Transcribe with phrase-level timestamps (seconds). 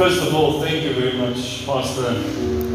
[0.00, 2.08] First of all, thank you very much, Pastor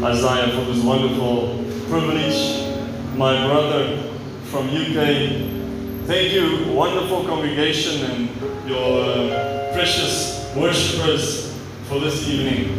[0.06, 1.56] Isaiah, for this wonderful
[1.88, 2.70] privilege.
[3.16, 4.00] My brother
[4.44, 9.26] from UK, thank you, wonderful congregation, and your
[9.72, 11.52] precious worshippers
[11.88, 12.70] for this evening.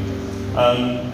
[0.55, 1.11] Um,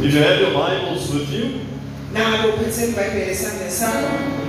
[0.00, 1.73] if you have your Bibles with you,
[2.14, 4.44] Nangabe uphethe iBhayibheli esandleni sakho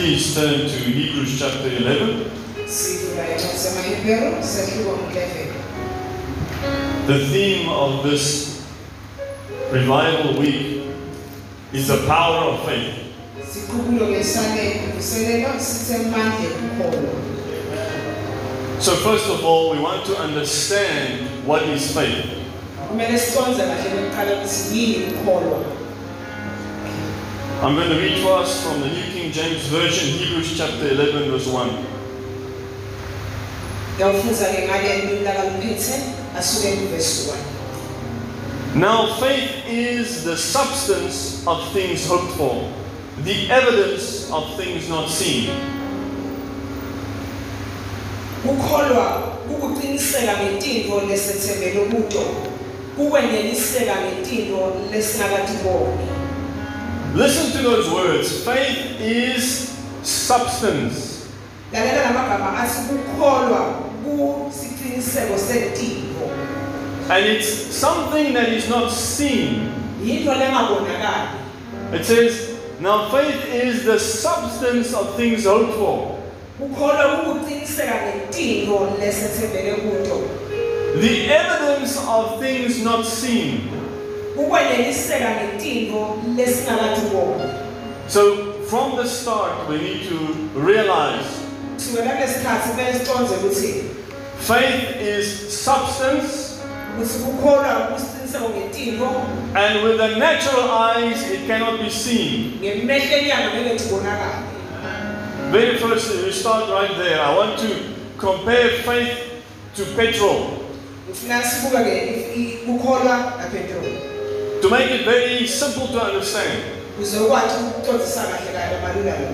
[0.00, 2.24] please turn to Hebrews chapter 11.
[2.66, 5.46] sivula encwadi yamaHebheru sehluko ngo-11.
[7.06, 8.24] The theme of this
[9.72, 10.82] revival week
[11.72, 12.94] is the power of faith.
[13.52, 17.12] Sikhululo ke sale kuvuselelo sisemandle kukholwa.
[18.80, 22.24] So, first of all, we want to understand what is faith.
[27.62, 31.30] I'm going to read for us from the New King James Version, Hebrews chapter 11,
[31.30, 31.68] verse 1.
[33.96, 36.00] Ngiyawufunza ke ngale limi lakamphethe
[36.38, 38.80] asuke kuvesi 1.
[38.80, 42.64] Now, faith is the substance of things hoped for,
[43.24, 45.50] the evidence of things not seen.
[48.42, 52.24] Kukholwa ukuqiniseka ngentinto lesethembele kuto.
[52.96, 56.19] Kukweneliseka ngentinto lesingakatiboni.
[57.14, 58.44] Listen to those words.
[58.44, 59.70] Faith is
[60.02, 61.28] substance.
[61.72, 63.60] Lalela lamagama athi kukholwa
[64.04, 66.30] kusiqiniseko sentinto.
[67.10, 69.72] And it's something that is not seen.
[70.02, 70.24] It
[72.04, 76.18] says, Now faith is the substance of things hoped for,
[76.60, 80.20] Kukholwa ukuqiniseka ngentinto lesethembele kuto.
[81.00, 83.60] the evidence of things not seen.
[84.36, 87.44] Kukweneliseka ngentinto lesingakatiboni.
[88.08, 90.18] So, from the start, we need to
[90.60, 91.26] realize
[91.76, 93.84] Kusukela kulesikhathi kumele siconze ukuthi
[94.38, 95.26] faith is
[95.64, 96.60] substance,
[96.94, 99.10] ukuthi kukholwa kusiqiniseko ngentinto
[99.54, 102.52] and with the natural eyes, it cannot be seen.
[102.60, 104.50] ngemehlo enyama ngeke tibonakale.
[105.50, 107.20] Very first, we start right there.
[107.20, 107.68] I want to
[108.18, 109.18] compare faith
[109.74, 110.60] to petrol
[114.62, 116.62] to make it very simple to understand.
[116.98, 119.28] Ukuze ukwazi ukucondzisa kahle kahle malula lo.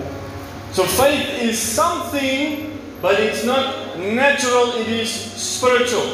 [0.73, 6.07] So, faith is something, but it's not natural, it is spiritual.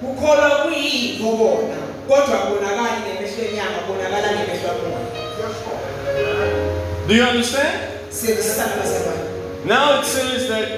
[0.00, 1.76] Kukholwa kuyinto kona
[2.08, 5.04] kodwa kubonakali ngemehlo enyama kubonakala ngemehlo kamoya.
[7.08, 7.80] Do you understand?
[9.64, 10.68] Now it says that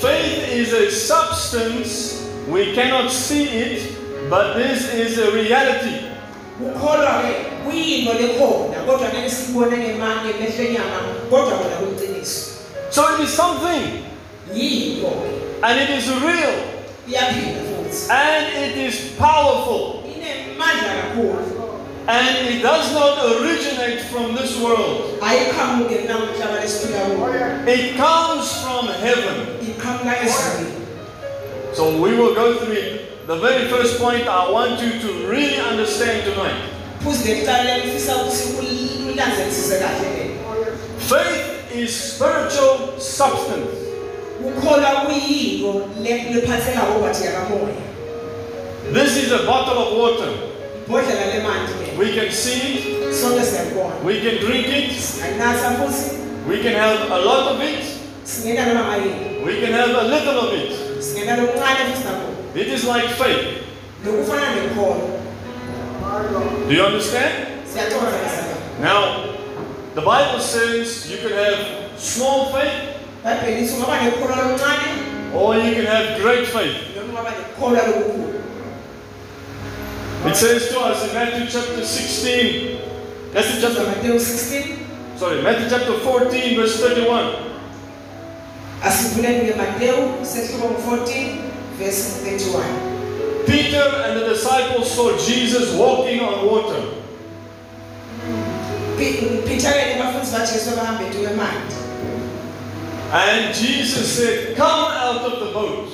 [0.00, 6.07] faith is a substance, we cannot see it, but this is a reality.
[6.58, 10.98] Kukholwa ke kuyinto lekhona kodwa ngeke sibone ngemehlo enyama
[11.30, 11.78] kodwa kona.
[12.90, 14.04] So it is something,
[14.52, 15.12] Yinto
[15.62, 16.54] and it is real,
[17.06, 18.10] iyaphinda futhi.
[18.10, 21.58] and it is powerful, Inemandla kakhulu.
[22.08, 25.20] and it does not originate from this world.
[25.20, 27.68] Ayiqhamuke namhlaba lesiphila kuwo.
[27.68, 29.46] It comes from heaven.
[31.74, 32.97] So we will go through it.
[33.28, 36.62] The very first point I want you to really understand tonight.
[37.04, 40.24] Futhi lekuqala ngifisa ukuthi ul- ulandelisise kahle le.
[40.98, 43.76] Faith is spiritual substance.
[44.42, 47.76] Kukholwa kuyinto le- lephatheka kokwathi yakamoya.
[48.92, 50.30] This is a bottle of water.
[50.88, 51.98] Ibhodlela lemanti le.
[51.98, 53.14] We can see it,
[54.04, 54.90] we can drink it,
[56.48, 57.84] we can have a lot of it,
[58.24, 59.44] singena noma ngayini.
[59.44, 60.72] we can have a little of it.
[62.58, 62.66] Singena lokuncane futhi nakho.
[62.66, 63.64] It is like faith.
[66.68, 67.64] Do you understand?
[68.80, 69.34] Now,
[69.94, 75.74] the Bible says you can have small faith Bhayibheli lithi ungaba nekholwa lokuncane or you
[75.74, 76.96] can have great faith.
[76.96, 78.38] noma ungaba nekholwa lokukhulu.
[80.26, 82.78] It says to us in Matthew chapter 16,
[83.34, 84.78] Matthew chapter, Matthew 16
[85.16, 87.34] sorry, Matthew chapter 14, verse 31.
[88.84, 91.47] asivuleni ngeMateyu sehluko 14
[91.78, 93.46] verse 31.
[93.46, 96.82] Peter and the disciples saw Jesus walking on water.
[98.98, 101.76] Pi- Peter ke nabafundisi baJesu bahamba etuke emanti.
[103.12, 105.88] And Jesus said, Come out of the boat.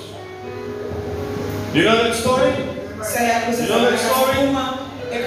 [1.75, 2.51] You know that story?
[2.51, 4.39] You know that story?
[5.13, 5.23] eh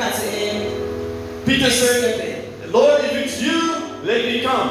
[1.45, 3.61] Peter said, Lord, if it's you,
[4.03, 4.69] let me come.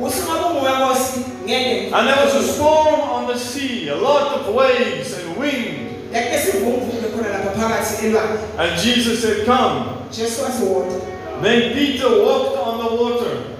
[0.00, 4.32] uthi uma kunguwe Nkosi ngeke And there was a storm on the sea, a lot
[4.40, 6.12] of waves and wind.
[6.12, 8.38] Yakhe sivunguvunge khona lapha phakathi elwandle.
[8.58, 10.08] And Jesus said, Come.
[10.12, 11.00] Jesu wathi wona.
[11.42, 13.54] Then Peter walked on the water.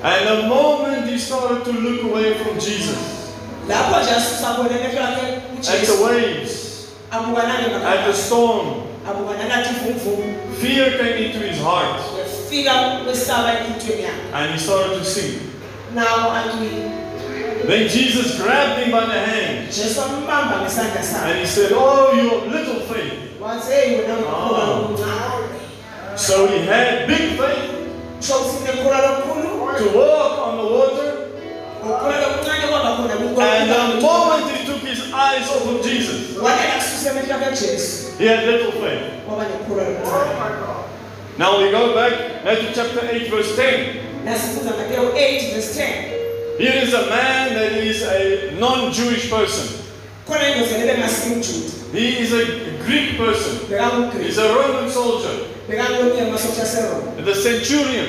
[0.00, 3.34] And the moment he started to look away from Jesus,
[3.68, 10.34] lapho nje asusa khona emehlo akhe at the waves, at the storm, abuka nanathi vumvumu
[10.60, 15.42] fear came into his heart yafika kwesaba enhlizweni yakhe and he started to sink.
[15.94, 16.97] nawo antwini
[17.66, 22.12] Then Jesus grabbed him by the hand jesu ambamba ngesandla sakhe and he said, Oh,
[22.12, 23.12] you little faith.
[23.40, 24.64] wathi eyi wena ukhula
[25.04, 26.16] Ah.
[26.16, 27.70] So he had big faith
[28.18, 31.12] kusho ukuthi sinekhula lokukhulu to walk on the water.
[31.84, 32.58] ngokhula lokuncane
[33.38, 38.18] And the moment he took his eyes off of Jesus, wanela kususa emehlo akhe jesu
[38.18, 39.02] he had little faith.
[39.26, 39.44] kwaba
[41.38, 44.24] Now we go back Matthew chapter 8, verse 10.
[44.24, 46.17] nasifuza mateyo 8 verse 10
[46.58, 49.78] Here is a man that is a non Jewish person.
[51.92, 52.44] He is a
[52.84, 53.58] Greek person.
[53.70, 55.46] bekangugreek He's a Roman soldier,
[57.24, 58.08] the centurion.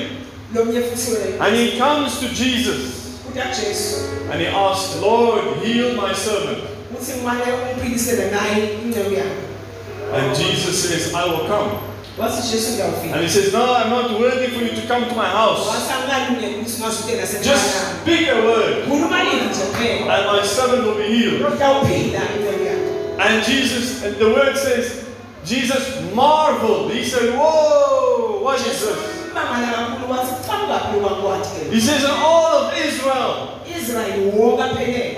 [1.40, 2.90] And he comes to Jesus
[4.32, 6.58] and he asks, Lord, heal my servant.
[10.12, 11.70] And Jesus says, I will come.
[12.20, 15.14] Wathi jesu ngiyawufika And he says, No, I'm not worthy for you to come to
[15.14, 15.66] my house.
[15.68, 17.66] wathi angikalungeli ukuthi Just
[18.02, 21.40] speak a word, khuluma lini nje kuphela and my servant will be healed.
[21.54, 22.90] utawuphila inceku yakho
[23.20, 25.04] And Jesus, and the word says,
[25.44, 25.82] Jesus
[26.14, 26.92] marveled.
[26.92, 28.96] He said, Whoa, what is this?
[31.70, 33.59] He says, all of Israel, israyeli wonke aphelele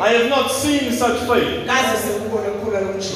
[0.01, 1.67] I have not seen such faith.
[1.67, 3.15] kaze sekubona kukhula lokunje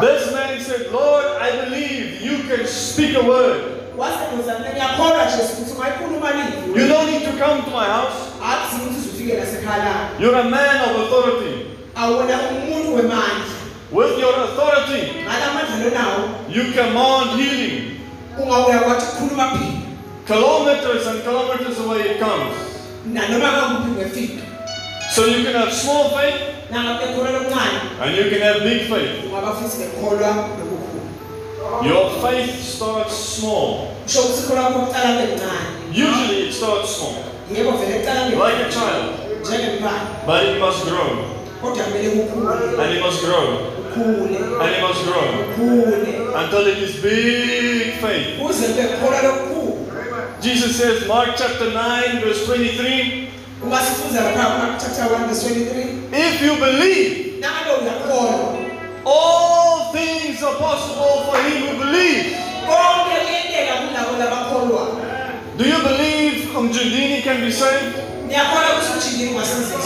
[0.00, 3.60] This man said, Lord, I believe you can speak a word.
[3.98, 8.16] wasedoza mina ngiyakholwa jesu ukuthi ungayikhuluma lini You don't need to come to my house.
[8.42, 11.54] akuthi ukuthi uzufike lasekhaya lami You're a man of authority.
[11.94, 13.54] awona umuntu wemandla
[13.92, 15.02] With your authority,
[16.48, 18.00] you command healing.
[18.42, 19.74] ungawuya kwathi kukhuluma phila
[20.26, 22.56] Kilometers and kilometers away it comes.
[25.14, 26.40] Nanoma kakuphi ngefika So you can have small faith
[26.70, 29.24] nangabe ekholwa lokuncane and you can have big faith.
[29.26, 31.00] ungaba futhi nekholwa lokukhulu
[31.88, 33.86] Your faith starts small.
[34.04, 37.14] kusho ukuthi ikholwa kwakho kuqala kuncane Usually it starts small,
[37.50, 39.14] like a child,
[40.26, 41.24] but it must grow,
[41.62, 43.46] kodwa kumele kukhule and it must grow,
[44.60, 45.24] and it must grow
[46.42, 48.38] until it is big faith.
[48.40, 49.74] kuze kube kukholwa lokukhulu
[50.40, 53.28] Jesus says, Mark chapter 9, verse 23,
[53.62, 57.40] uma sifuza lapha kuma chapter 1 verse 23 if you believe,
[59.06, 62.34] all things are possible for him who believes.
[62.66, 64.86] konke kuyenteka kulabo labakholwa
[65.58, 67.94] Do you believe Umjindini can be saved?
[68.26, 69.80] ngiyakholwa ukuthi ujindini ungasenziswa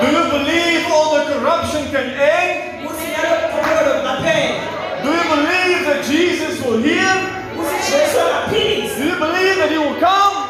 [0.00, 2.86] Do you believe all the corruption can end?
[2.86, 4.60] kuthi njalo ukholwa kungaphela
[5.04, 7.18] Do you believe that Jesus will heal?
[7.56, 10.47] kuthi jesu angaphilisa Do you believe that he will come?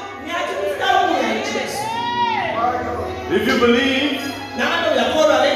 [3.31, 4.21] If you believe,
[4.59, 5.53] nangabe uyakholwa ke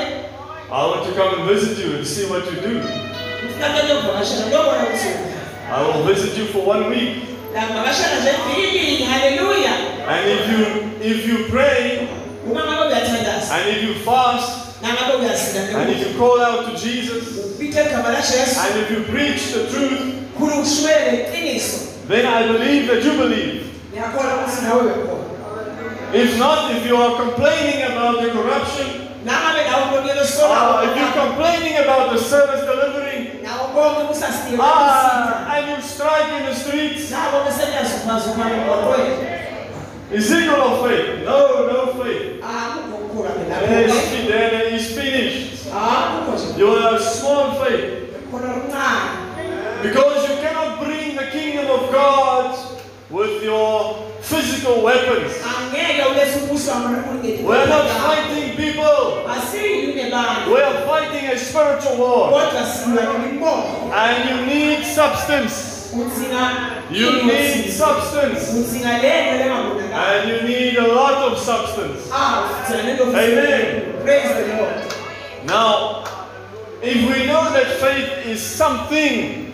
[0.72, 2.80] I want to come and visit you and see what you do.
[3.48, 5.42] ufuna kanye ukuvakashela ndobona ukuthi uya
[5.76, 7.16] I will visit you for one week.
[7.54, 8.30] langivakashela nje
[8.62, 9.72] ivikili haleluya
[10.08, 10.60] And if you
[11.10, 12.08] if you pray
[12.50, 14.52] uma ngabe uyathandaza and if you fast
[14.82, 17.22] and if you call out to Jesus
[18.58, 20.02] and if you preach the truth,
[20.38, 21.76] khulu ukushumayela iqiniso.
[22.08, 23.62] then I believe that you believe.
[26.14, 31.16] If not, if you are complaining about the corruption, nangabe nawe ubonile uh, if you're
[31.24, 33.40] complaining about the service delivery,
[34.60, 39.42] ah, and you strike in the streets, nabo besenyazukazukana emgwaqweni
[40.12, 41.24] is equal of faith?
[41.24, 42.42] No, no faith.
[42.42, 45.64] akukho kukhula Then lapho it's, finished.
[45.64, 48.12] nje You have small faith.
[49.82, 52.58] Because you cannot bring the kingdom of God
[53.10, 55.32] with your physical weapons.
[55.58, 59.24] angeke ulethe ubuso wamankulunkulu We're not fighting people.
[60.54, 62.30] We are fighting a spiritual war.
[62.30, 65.54] kodwa silwa nemimoya And you need substance.
[66.90, 68.40] You need substance.
[68.58, 72.00] udzinga lento lengabonakali And you need a lot of substance.
[72.12, 72.44] ah
[73.08, 73.82] Amen.
[74.04, 74.94] praise the lord
[75.46, 76.04] Now,
[76.82, 79.52] if we know that faith is something,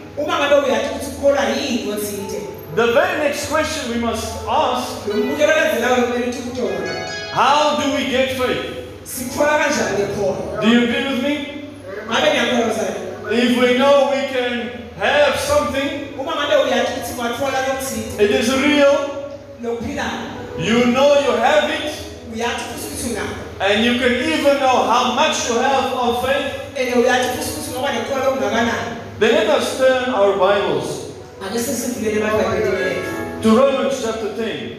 [2.78, 5.02] the very next question we must ask
[7.32, 8.70] how do we get faith?
[10.60, 11.34] Do you agree with me?
[13.30, 16.14] If we know we can have something,
[18.20, 18.94] it is real,
[20.56, 21.92] you know you have it,
[23.60, 26.54] and you can even know how much you have of faith,
[29.18, 30.97] then let us turn our Bibles
[31.46, 33.02] ake sesivulele ebabhayibhelini
[33.42, 34.76] to Romans chapter 10.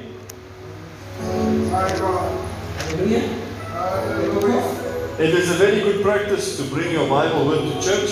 [1.71, 3.21] haleluya
[5.19, 8.11] It is a very good practice to bring your Bible with to church.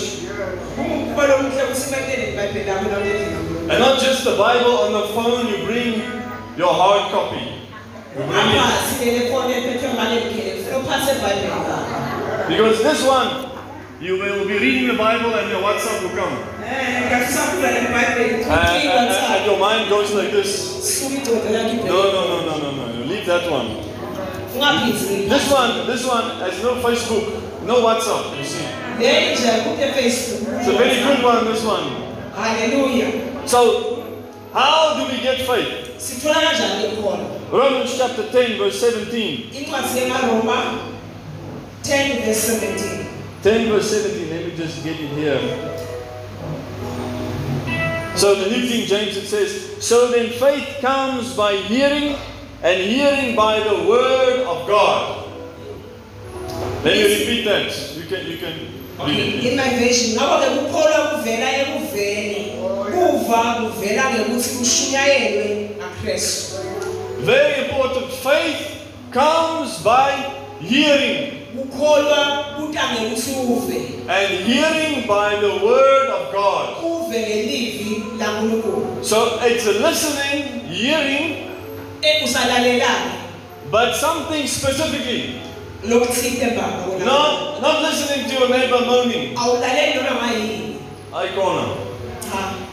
[0.79, 3.27] umkhuba lomuhle usibatele ibhayibheli lakho nawulethe
[3.71, 6.01] And not just the Bible on the phone, you bring
[6.57, 7.43] your hard copy.
[8.15, 8.59] You bring it.
[8.59, 11.77] ungaphasi lelefoni ephethwe ngalelikhele kufanele uphase ebhayibheli lakho
[12.49, 13.29] Because this one,
[14.01, 16.33] you will be reading the Bible and your WhatsApp will come.
[16.63, 20.51] Eh, lebhayibheli And, and- and- your mind goes like this.
[20.99, 22.85] suka idoda lakho No, no, no, no, no, no.
[22.97, 23.67] You leave that one.
[25.29, 27.25] This one, this one has no Facebook,
[27.65, 28.65] no WhatsApp, you see.
[29.01, 31.85] Eh, kute-facebook It's a very good one, this one.
[32.35, 33.07] haleluya
[33.47, 34.03] So,
[34.53, 35.97] how do we get faith?
[35.97, 39.49] sithola kanjani ikhona Romans chapter 10, verse 17.
[41.83, 43.06] 10 verse 17
[43.47, 45.39] 10 verse 17, let me just get it here.
[48.17, 52.17] So the New King James it says, So then faith comes by hearing,
[52.61, 55.29] and hearing by the word of God.
[56.83, 57.71] Let me repeat that.
[57.95, 58.59] You can you can
[59.07, 59.45] read it.
[59.45, 62.59] in my version ngako-ke kukholwa kuvela ekuveni
[62.91, 66.55] kuva kuvela ngekuthi kushunyayelwe ngakristu
[67.23, 68.11] Very important.
[68.11, 70.11] Faith comes by
[70.59, 73.77] hearing, kukholwa kuta ngekuthi uve
[74.09, 76.67] and hearing by the word of God.
[76.83, 81.35] uve ngelivi lankulunkulu So it's a listening, hearing,
[83.71, 85.41] but something specifically.
[85.83, 87.05] lokuthile baba wena.
[87.05, 89.35] Not, not listening to your neighbor moaning.
[89.37, 90.75] awulaleli noma mayini
[91.13, 91.67] Icona.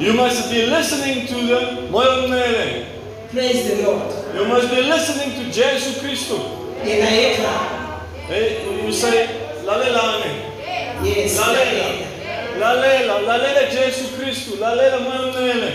[0.00, 2.86] You must be listening to the Moyonele.
[3.30, 6.32] praise the lord You must be listening to Jesus Christ.
[8.26, 9.28] Hey, you say,
[9.64, 11.04] Lalelane.
[11.04, 12.58] yes Lalela.
[12.58, 13.20] Lalela.
[13.28, 14.48] Lalela Jesus Christ.
[14.56, 15.72] Lalela Moyonele.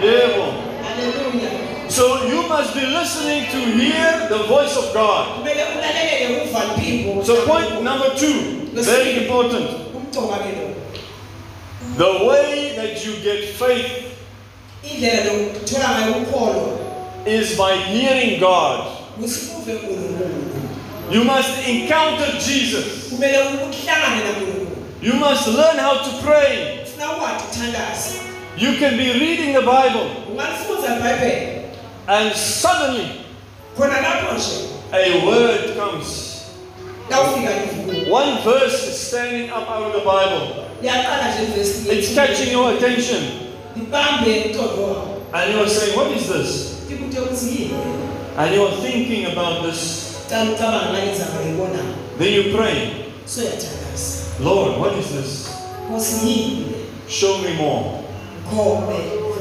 [0.00, 0.44] Yebo.
[0.80, 5.44] haleluya So you must be listening to hear the voice of God.
[7.26, 9.68] So point number two, very important.
[9.94, 10.72] umcoka ke lo
[11.96, 14.16] The way that you get faith
[14.82, 16.78] indlela lokuthola ngayo ukholwa
[17.26, 18.88] is by hearing God.
[21.10, 22.84] Ukuthi uve unkulunkulu You must encounter Jesus.
[23.10, 26.78] kumele uhlangane nankulunkulu You must learn how to pray.
[26.94, 28.10] funa ukwazi ukuthandaza
[28.58, 30.06] You can be reading the Bible
[32.06, 33.08] and suddenly
[33.76, 36.30] khona lapho nje a word comes.
[38.10, 40.64] One verse is standing up out of the Bible.
[40.82, 43.22] liyaqala nje ivesi It's catching your attention.
[43.76, 46.74] libambe umcondo wakho And you are saying, What is this?
[46.90, 47.74] ikute ukuthi yini
[48.38, 50.03] And you are thinking about this.
[50.28, 53.06] Cala ucabanga ngalenzaba yibonayo Then you pray,
[54.40, 55.50] Lord, what is this?
[57.08, 58.04] Show me more.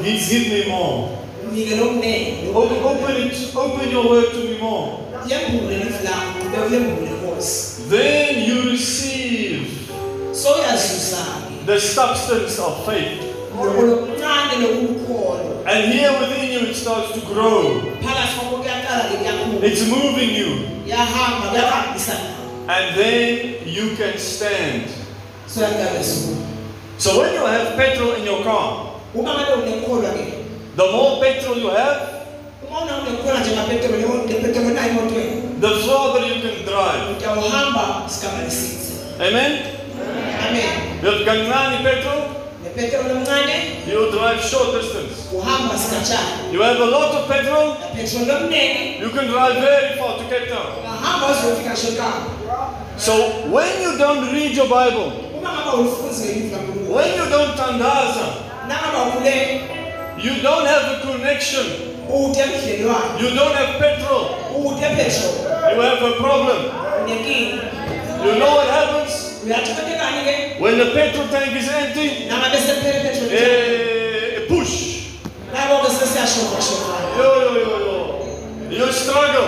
[0.04, 1.20] Give give me more.
[2.56, 3.56] Open, open it.
[3.56, 5.00] Open your word to me more.
[5.28, 9.68] yembule lifu lakho ube uyembule nkosi Then you receive
[11.66, 13.33] the substance of faith.
[13.66, 17.82] Loko lokuncane lokukholwa And here within you it starts to grow.
[18.04, 20.50] phakathi kwakho kuyaqala-ke kuyakhula It's moving you.
[20.84, 23.30] kuyahamba kuyahambisa nawo And then
[23.66, 24.84] you can stand.
[25.48, 26.36] so yaqala suku
[26.98, 30.26] So when you have petrol in your car, uma ngabe unekholwa-ke
[30.76, 32.02] the more petrol you have,
[32.68, 37.04] uma una unekholwa njengapetroli nepetroli nayo emotweni the farther you can drive.
[37.18, 38.94] utawuhamba isigaba lesithe
[39.28, 39.52] Amen?
[40.50, 40.70] amen
[41.04, 42.22] You have Gangnani petrol,
[42.78, 43.56] omncane
[43.88, 45.30] you drive short distance.
[45.34, 47.76] uhamba sikhatshana You have a lot of petrol,
[48.36, 50.68] omnene you can drive very far to Cape Town.
[50.80, 52.26] ungahamba uzofika shokama
[52.98, 53.14] So
[53.52, 58.26] when you don't read your Bible, uma ngaba ulifunzi ngelifu when you don't tandaza,
[58.68, 59.00] nangaba
[60.24, 61.66] you don't have a connection,
[62.10, 62.40] ude
[63.20, 64.26] you don't have petrol,
[64.56, 64.82] ude
[65.76, 66.58] you have a problem.
[67.04, 67.64] unenkinga
[68.26, 69.33] You know what happens?
[69.44, 75.04] When the petrol tank is empty, petroli eh, push.
[77.18, 78.86] Yo, yo, yo, yo.
[78.86, 79.48] You struggle.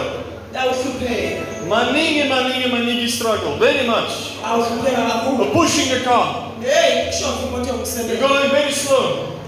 [1.67, 3.57] Maningi, maningi, maningi struggle.
[3.57, 4.35] Very much.
[4.43, 6.51] You're pushing the car.
[6.61, 9.39] heyi kushofa imoto You're going very slow.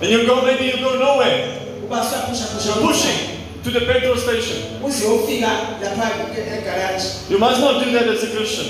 [0.00, 1.60] And you go, maybe you go nowhere.
[1.80, 4.82] You're pushing to the petrol station.
[4.84, 5.48] uze uyofika
[5.82, 6.10] lapha
[6.58, 8.66] egaraji You must not do that as a Christian.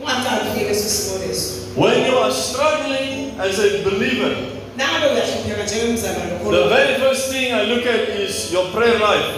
[0.00, 4.32] Ungaqali ufike leso simo leso When you are struggling as a believer,
[4.76, 9.28] nangabe uyahlupheka njengemzalwane the very first thing I look at is your prayer life.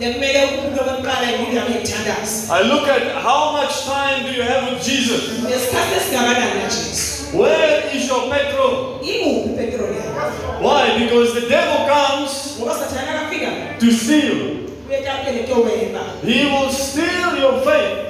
[0.00, 4.70] lekumele into yokuqala yini yakho yithandaza I look at how much time do you have
[4.72, 5.20] with Jesus?
[5.48, 8.98] nesikhathi esingakanani najesu Where is your petrol?
[9.02, 10.20] ikuphi ipetroli yakho
[10.62, 10.98] Why?
[11.04, 13.50] Because the devil comes ngoba sathane akafika
[13.80, 14.36] to steal,
[14.88, 18.09] uyeka hlakele into wena He will steal your faith.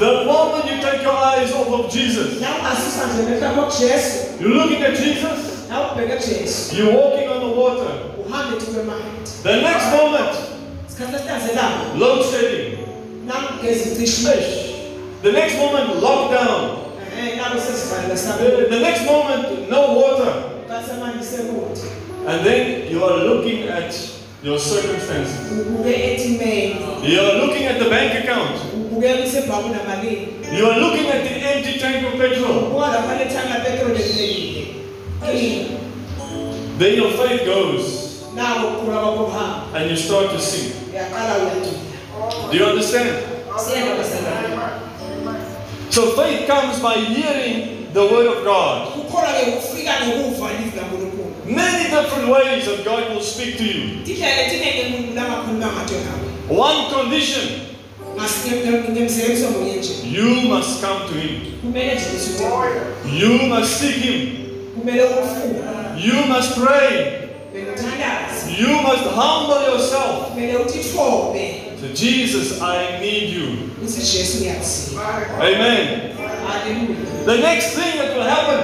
[0.00, 2.40] the moment you take your eyes off of Jesus.
[2.40, 7.40] na ungasusa nje mehlakho kujesu You're looking at Jesus, na ubheke jesu you're walking on
[7.40, 7.90] the water.
[8.26, 10.34] uhambe ethi kwemayindi The next moment,
[11.98, 12.78] load shedding.
[13.26, 14.70] nangigeza icishi Fish.
[15.22, 16.70] The next moment, lockdown.
[17.18, 20.32] Eh, sesivalile The next moment, no water.
[22.28, 23.94] And then you are looking at
[24.42, 25.50] your circumstances.
[27.04, 28.60] You are looking at the bank account.
[28.74, 30.28] ubukela isebhaku namalini
[30.58, 32.56] You are looking at the empty tank of petrol.
[32.58, 34.66] ubuka lapha lethanga petrol elilekile
[35.26, 35.78] Kini,
[36.78, 37.84] Then your faith goes
[38.34, 40.72] nawo ukukhula kwakho kuhamba and you start to see.
[42.50, 43.10] Do you understand?
[45.90, 48.88] So faith comes by hearing the word of God.
[51.50, 54.04] Kukholwa-ke kufika ngekuva ilizwi likankulunkulu Many different ways that God will speak to you.
[54.04, 57.44] tindlela letiningi unkulunkulu angakhuluma ngato nawe One condition
[58.92, 61.40] ngemsebenziso munye nje you must come to Him.
[61.62, 62.44] kumele nje usute
[63.20, 64.28] You must seek Him.
[65.96, 67.28] You must pray.
[68.58, 70.32] You must humble yourself.
[71.80, 73.46] To Jesus, I need you.
[73.84, 75.02] uthi jesu ngiyakuzila
[75.40, 75.86] Amen.
[77.26, 78.60] The next thing that will happen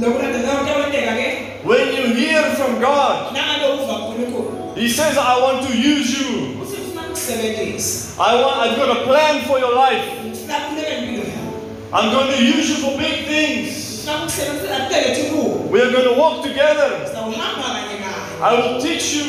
[0.00, 1.26] nokulandela kuyawenteka ke
[1.64, 6.26] when you hear from God, nangabe uva nkulunkulu He says, I want to use you.
[6.62, 10.04] uthi ufuna ukusebenzisa I want, I've got a plan for your life.
[10.26, 11.52] ngifuna kuleke impilo yakho
[11.92, 13.68] I'm going to use you for big things.
[13.68, 16.90] ngifuna ukusebenzisela kuleke tinkulu We are going to walk together.
[17.14, 19.24] sawuhamba kanye naye I will teach you.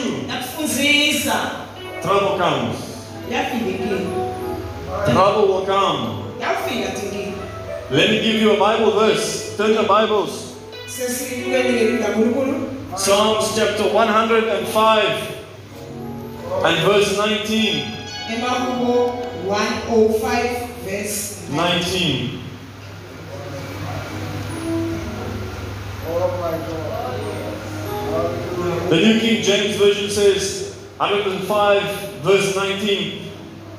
[2.02, 2.76] Trouble comes.
[5.06, 6.24] Trouble will come.
[7.92, 9.58] Let me give you a Bible verse.
[9.58, 10.46] Turn the Bibles.
[12.98, 15.46] Psalms chapter 105
[16.66, 17.86] and verse 19.
[18.34, 22.44] emahubo 105 verse 19.
[28.90, 33.32] The New King James Version says, 105 verse 19.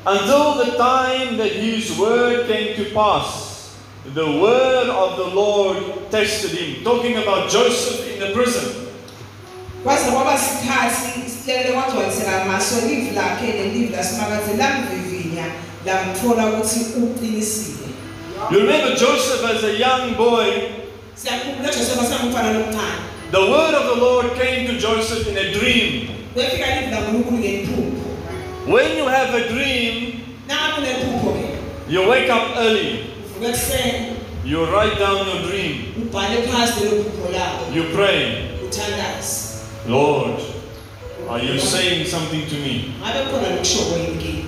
[0.07, 3.77] Until the time that his word came to pass,
[4.15, 6.85] the word of the Lord tested him.
[6.85, 8.87] Talking about Joseph in the prison.
[9.85, 11.21] Kwaze kwaba sikhathi
[11.73, 12.45] kwagcwaliseka
[12.89, 13.53] livi lakhe
[14.57, 15.45] lamvivinya
[15.87, 17.77] lamthola ukuthi uqinisile.
[18.51, 20.47] You remember Joseph as a young boy,
[21.15, 26.09] siyakhumbula josefa sangumfana lomncane the word of the Lord came to Joseph in a dream.
[26.35, 28.11] kwefika livi lankulunkulu ngenphupho
[28.67, 30.21] When you have a dream,
[31.89, 33.07] you wake up early,
[34.45, 38.51] you write down your dream, ubhale phasi lelo phupho lakho you pray,
[39.89, 40.41] Lord,
[41.29, 42.95] are you saying something to me?
[43.01, 44.45] ngabe khona lokushoko yini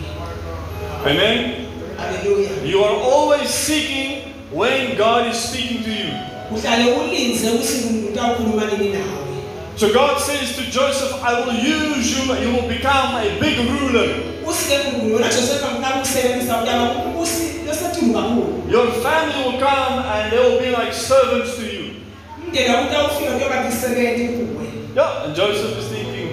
[1.07, 1.67] Amen?
[1.99, 2.65] Hallelujah.
[2.65, 6.13] You are always seeking when God is speaking to you.
[6.51, 9.23] uhlale ulinze ukuthi umuntu awukhuluma nini nawe
[9.77, 14.09] So God says to Joseph, I will use you, you will become a big ruler.
[14.47, 20.31] usi-ke nkulunkulu wona josefa ngifuna ukusebenzisa utaba ubusi losethulu kakhulu Your family will come and
[20.33, 21.83] they will be like servants to you.
[24.97, 26.29] Umndeni wakuthi awufika njengoba ngisebenti kuwe Yeah, and Joseph is thinking,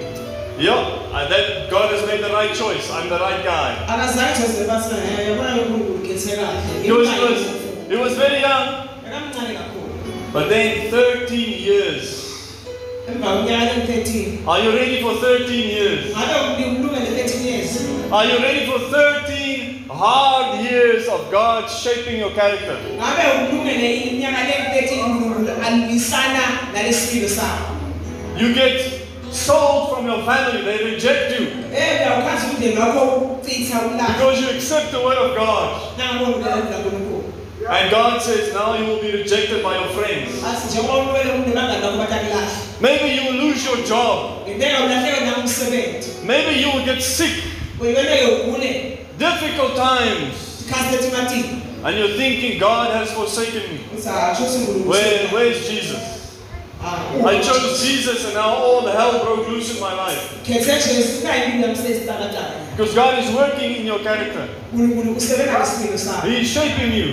[0.58, 2.90] yeah, and that God has made the right choice.
[2.92, 3.70] I'm the right guy.
[3.88, 7.40] akazange josefa athi "Eh, yabona ke unkulunkulu ukhethe kahle He was, he was,
[7.88, 8.66] he was very young,
[10.32, 12.04] but then 13 years.
[13.08, 16.14] emva kweminyaka emi-13 Are you ready for 13 years?
[16.14, 17.70] 13 years
[18.12, 22.76] Are you ready for 13 hard years of God shaping your character?
[28.38, 28.80] You get
[29.32, 34.90] sold from your family, they reject you uyawukhathi umndeni wakho ukucitha ulaka because you accept
[34.90, 35.68] the word of God.
[35.98, 37.20] nangabona ulela kankulunkulu
[37.68, 40.44] And God says now you will be rejected by your friends.
[40.44, 42.48] athi njengoba ulwele umndeni bangani bakho batakulahle
[42.80, 44.16] Maybe you will lose your job.
[44.48, 47.34] ngenteka ulahleke nangumsebenzi Maybe you will get sick.
[49.18, 50.34] Difficult times.
[51.84, 53.78] And you're thinking, God has forsaken me.
[54.84, 56.19] Where, where's Jesus?
[56.82, 60.40] I chose Jesus and now all the hell broke loose in my life.
[60.46, 64.48] khethe jesu kayini namsesitakataka Because God is working in your character.
[64.72, 67.08] unkulunkulu usebenza ngesipilo sakho He is shaping you.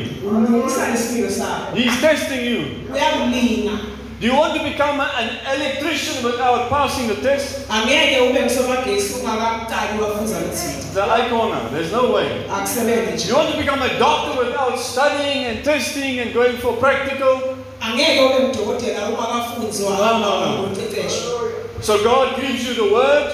[1.29, 2.59] sakho He's testing you.
[4.19, 7.69] Do you want to become an electrician without passing the test?
[7.69, 11.59] angeke ube ngusomagesi ungakaqali wafunza luthile The icona.
[11.71, 12.27] There's no way.
[13.17, 17.56] Do you want to become a doctor without studying and testing and going for practical?
[17.81, 19.09] Angeke ube ngudokotela
[19.89, 20.69] No, no, no.
[21.81, 23.31] So God gives you the word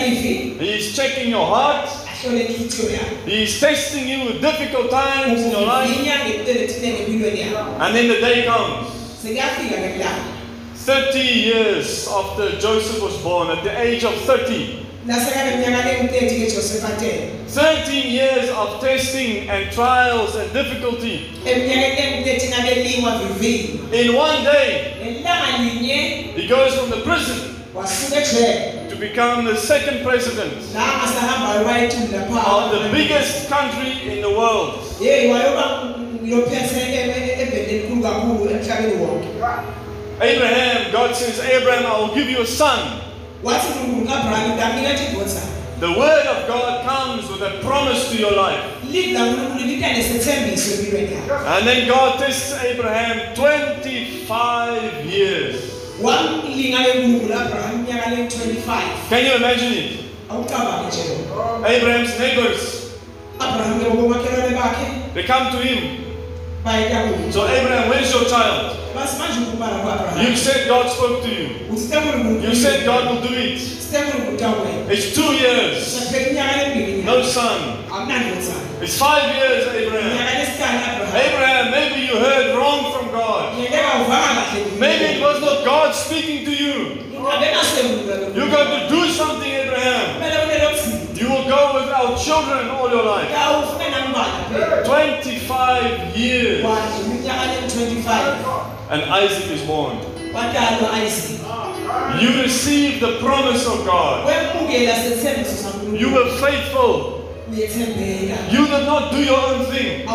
[0.00, 1.88] livi He's checking your heart.
[2.12, 5.88] yakho He's testing you with difficult times in your life.
[5.90, 8.86] ukuvivinya ngempilo ethile ngempilweni yakho And then the day comes.
[10.86, 14.79] 30 years after Joseph was born, at the age of 30,
[15.10, 21.20] nasekabe minyaka lengu-30 keJoseph atele 13 years of testing and trials and difficulty.
[21.46, 24.70] eminyakeni lengu-13 abelingwa vivinywa In one day,
[26.36, 27.38] he goes from the prison
[28.90, 30.52] to become the second president
[32.46, 34.78] of the biggest country in the world.
[40.20, 43.09] Abraham, God says, Abraham, I will give you a son.
[43.42, 45.40] Wathi unkulunkulu kabraham ndamnika indodana
[45.80, 48.62] The word of God comes with a promise to your life.
[48.92, 55.56] livi lankulunkulu libe nesethembiso empilweni yakho And then God tests Abraham 25 years.
[56.02, 59.90] wamlinga lenkulunkulu abraham iminyaka lengu-25 Can you imagine it?
[60.30, 62.60] awucabange nje lo Abraham's neighbors,
[63.40, 65.78] abraham ke bomakhelwane bakhe they come to him.
[67.32, 68.76] So, Abraham, where's your child?
[68.94, 71.46] Basi manje ukubala kwa-abraham You said God spoke to you.
[72.42, 73.58] You said God will do it.
[74.90, 77.58] It's two years, saphela iminyaka lembili no son.
[78.82, 80.12] It's five years, Abraham.
[81.26, 83.54] abraham maybe you heard wrong from God.
[83.54, 86.74] ngiyeleka uvanga kahle Maybe it was not God speaking to you.
[88.34, 90.06] You got to do something, Abraham.
[91.20, 93.28] You will go without children all your life.
[94.86, 96.64] 25 years.
[98.90, 99.98] And Isaac is born.
[102.20, 104.26] You received the promise of God.
[106.00, 107.20] You were faithful.
[108.52, 110.08] You did not do your own thing.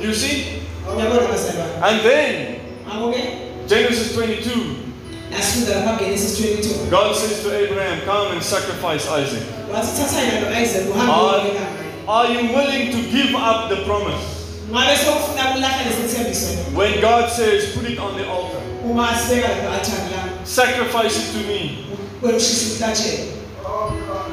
[0.00, 0.44] You see?
[1.82, 2.56] And then,
[3.68, 4.50] Genesis 22,
[6.90, 9.42] God says to Abraham, Come and sacrifice Isaac.
[11.10, 11.40] Are,
[12.08, 14.39] are you willing to give up the promise?
[14.72, 19.76] Ngabe sokufuna kulahla lesithembiso When God says, Put it on the altar, uma sibeka lapha
[19.76, 21.86] athani la sacrifice it to me.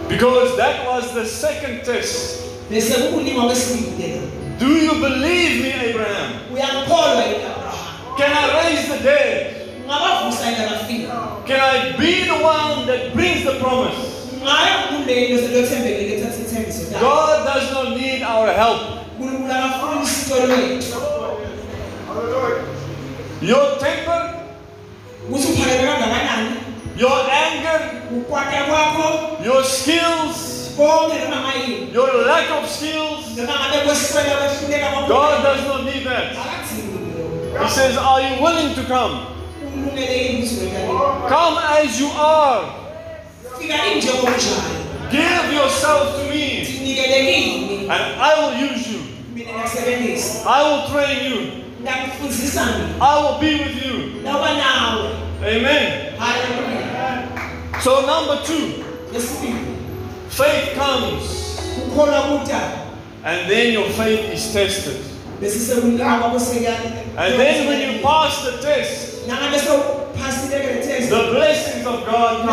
[0.10, 2.44] Because that was the second test.
[2.70, 4.22] bese kukulima kwesibili lelo
[4.60, 6.32] Do you believe me, Abraham?
[6.54, 9.56] uyangikholwa yini abraham Can I raise the dead?
[9.86, 11.14] ungabavusa yini abafika
[11.48, 13.98] Can I be the one that brings the promise?
[14.44, 18.82] ngayo kulelo selothembekile ethatha ithembiso lakhe God does not need our help.
[19.20, 20.98] Unkulunkulu akafuni isitolo wethu
[23.42, 24.34] Your temper,
[25.30, 26.50] ukuthi uphakeme kangakanani
[26.98, 28.02] your anger,
[29.46, 33.38] your skills, konke noma ngayini your lack of skills.
[33.38, 36.36] noma ngabe kweswela kwehluleka kwakho God does not need that.
[37.64, 39.20] He says, Are you willing to come?
[39.76, 42.62] umlungele yini ukuthi wentaleni Come as you are.
[45.12, 47.00] Give yourself to me,
[47.90, 48.97] and I will use you.
[50.46, 51.64] I will train you.
[53.00, 54.22] I will be with you.
[55.44, 56.14] Amen.
[57.82, 58.84] So, number two,
[60.30, 61.60] faith comes,
[63.24, 64.98] and then your faith is tested.
[65.40, 66.40] bese sekulima kwakho
[67.18, 72.50] And then when you pass the test, nangabe sewuphasile ke the blessings of God come.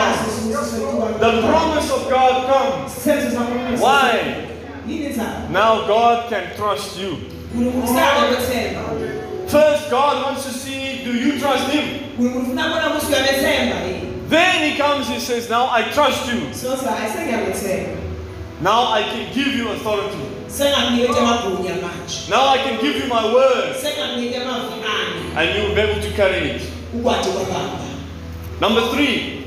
[1.20, 2.92] The promise of God comes.
[3.81, 4.54] Why?
[5.53, 7.16] Now God can trust you.
[9.49, 11.85] First, God wants to see do you trust Him?
[12.18, 16.40] uNkulunkulu ufuna bona ukuthi uyabethemba yini Then He comes, He says, Now I trust you.
[16.55, 18.01] soza hayi sengiyabethemba
[18.62, 20.18] Now I can give you authority.
[20.49, 25.68] sengakunikete amagunya manje Now I can give you my word, sengakunike amavi ami and you
[25.68, 26.62] will be able to carry it.
[28.61, 29.44] Number three,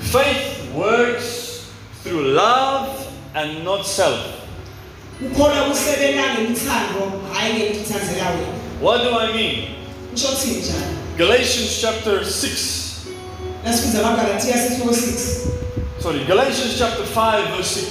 [0.00, 1.70] faith works
[2.02, 2.95] through love
[3.36, 4.18] and not self.
[5.26, 9.68] ukholwa kusebenza ngemithando hhayi ngekuthandela wena What do I mean?
[11.18, 13.06] Galatians chapter 6.
[13.64, 15.46] nasifunza amagalatiya sesihloko 6
[16.02, 17.86] Sorry, Galatians chapter 5, verse 6.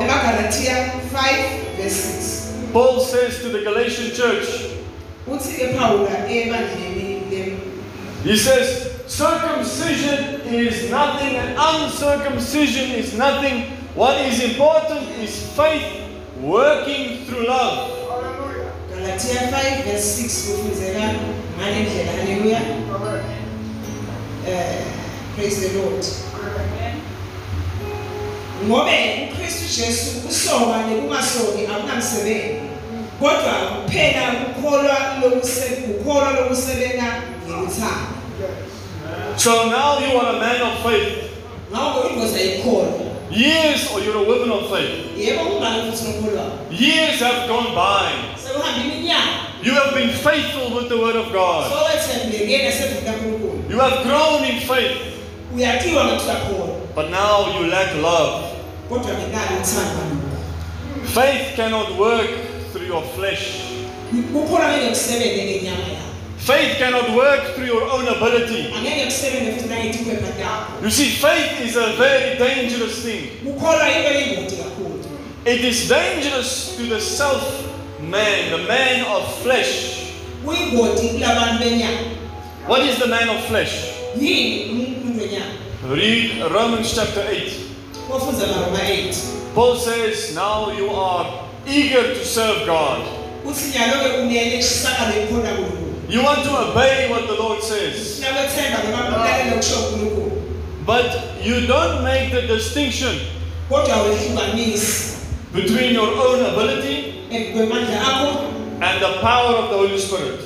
[0.00, 4.46] emagalatiya 5 verse 6 Paul says to the Galatian church,
[5.26, 7.56] uthi-ke phawula ebandleni lem
[8.24, 13.79] he says, circumcision is nothing and uncircumcision is nothing.
[13.96, 15.82] What is important is faith
[16.42, 17.90] working through love.
[18.90, 21.00] galatiya 5 verse 6 kufunzeka
[21.58, 22.60] ngale ndlela haleluya
[24.48, 24.84] Eh,
[25.36, 26.04] praise the lord
[28.66, 32.54] ngobe ukristu jesu ukusoka nekungasoki akunamsebenzi
[33.20, 33.52] kodwa
[33.84, 34.96] kuphela ukukholwa
[35.88, 37.04] ukukholwa lokusebenza
[37.46, 38.10] ngeluthando
[39.36, 41.30] So now you are a man of faith.
[41.72, 42.88] ngakho ingozi ayikhona
[43.30, 45.18] Years or you're a woman of faith.
[45.18, 48.10] yebo ungake futhi nokholwayo Years have gone by.
[49.62, 51.72] You have been faithful with the word of God.
[51.72, 54.96] sowethembekene sevini kankulunkulu You have grown in faith.
[55.56, 58.44] uyatiwa ngathi uyakhona But now you lack love.
[58.88, 60.30] kodwa ngenalo uthando kalukho
[61.14, 62.30] Faith cannot work
[62.72, 63.42] through your flesh.
[66.46, 68.72] Kukhona ngeke kusebenze ngenyama yakho Faith cannot work through your own ability.
[68.76, 73.22] angeke kusebenze futhi nangetikwepha takho You see, faith is a very dangerous thing.
[73.44, 75.04] kukholwa into eyingoti kakhulu
[75.44, 77.42] It is dangerous to the self
[78.00, 79.96] man, the man of flesh.
[80.44, 81.98] kuyingoti kulabantu benyama
[82.68, 83.72] What is the man of flesh?
[84.20, 85.54] yini umuntu wenyama
[85.94, 87.52] Read Romans chapter 8.
[88.10, 89.14] wafundza maroma 8
[89.54, 91.26] Paul says, Now you are
[91.66, 93.02] eager to serve God.
[96.18, 98.16] Uthi nyalo-ke unele kusaka bekhona kulunkulu You want to obey what the Lord says.
[98.18, 100.30] funa kwethemba noma kulalela kusho unkulunkulu
[100.86, 101.06] But
[101.44, 103.20] you don't make the distinction
[105.52, 107.14] between your own ability
[108.82, 110.40] and the power of the Holy Spirit.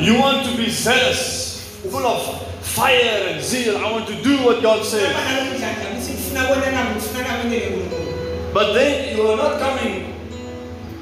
[0.00, 3.76] You want to be zealous, full of fire and zeal.
[3.78, 5.08] I want to do what God says.
[5.16, 10.04] abanalomdlandla ukuthi ngifuna kona nami ngifuna nami ngeke nkulunkulu But then you are not coming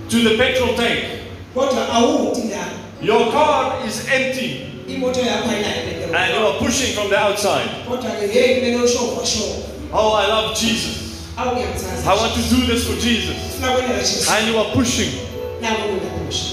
[0.09, 1.26] to the petrol tank.
[1.57, 2.65] Kodwa awuti la
[3.03, 7.69] Your car is empty imoto yakho ayinayo and you are pushing from the outside.
[7.89, 10.97] kodwa-ke yeyi kumele ushokhoshoka Oh, I love Jesus.
[11.39, 13.37] I want to do this for Jesus.
[13.61, 15.11] funa kwenela jesu And you are pushing.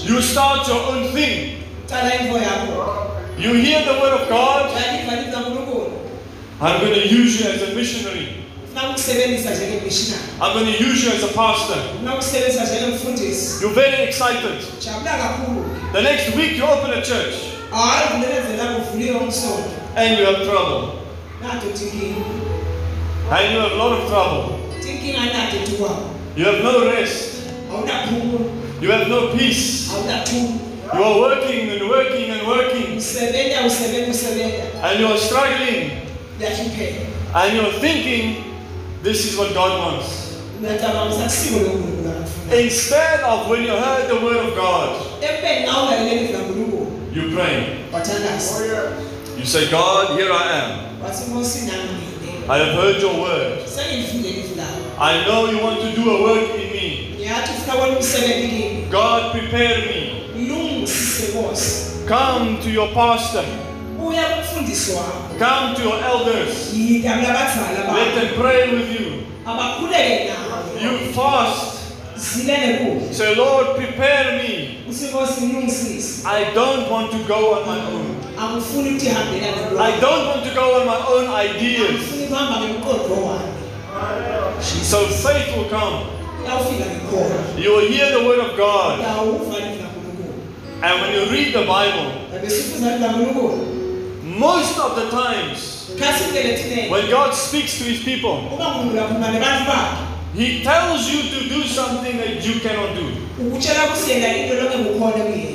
[0.06, 1.62] You start your own thing.
[1.88, 4.70] cala imvo yakho You hear the word of God.
[4.76, 5.90] yaliva liza nkulunkulu
[6.60, 8.28] I'm going to use you as a missionary.
[8.74, 11.76] Funa ukusebenzisa njengemishinari I'm going to use you as a pastor.
[11.98, 14.56] funa ukusebenzisa njengemfundisi You're very excited.
[15.92, 17.34] The next week you open a church
[17.70, 19.64] hayi kunelezela kuvuliwe umsondo
[19.96, 20.88] and you have trouble.
[23.30, 24.58] And you have a lot of trouble.
[24.82, 27.34] tinkinga nato tikwabo You have no rest.
[28.80, 29.88] You have no peace.
[30.94, 33.00] You are working and working and working.
[34.82, 35.90] And you are struggling.
[37.34, 38.53] And you're thinking,
[39.04, 40.40] this is what God wants.
[42.50, 45.00] Instead of when you heard the word of God,
[47.12, 47.84] you pray.
[49.36, 50.70] You say, God, here I am.
[52.48, 53.58] I have heard your word.
[54.98, 57.16] I know you want to do a work in me.
[58.90, 60.24] God, prepare me.
[62.06, 63.44] Come to your pastor.
[64.08, 66.72] Uya kumfundisi wakho Come to your elders.
[66.74, 69.06] Let them pray with you.
[70.80, 71.74] You fast.
[72.16, 74.78] Say, Lord, prepare me.
[74.88, 78.16] uthi nkosi ngilungisise I don't want to go on my own.
[78.38, 81.90] angifuni ukuthi ihambelane I don't want to go on my own ideas.
[81.90, 83.38] angifuni kuhamba ngemqondo
[84.82, 86.06] So faith will come.
[87.58, 88.98] You will hear the word of God.
[89.00, 90.34] uyawuva livu lankulunkulu
[90.82, 93.73] And when you read the Bible, abesifuza livu lankulunkulu
[94.38, 99.00] most of the times khathi indlela thine when God speaks to his people, uma nkulunkulu
[99.00, 103.06] akhuluma nebantu bakhe he tells you to do something that you cannot do.
[103.46, 105.54] ukutshela ukuthi yena into lokhu kukhona kuyena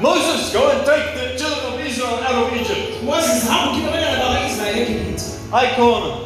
[0.00, 3.02] Moses, go and take the children of Israel out of Egypt.
[3.04, 6.23] moses hamba ukhipha abantwana bakwa-israyeli egibhithe I cha Nkosi.